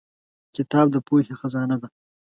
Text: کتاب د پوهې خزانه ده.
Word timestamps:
کتاب 0.55 0.87
د 0.91 0.95
پوهې 1.07 1.33
خزانه 1.39 1.77
ده. 1.81 1.87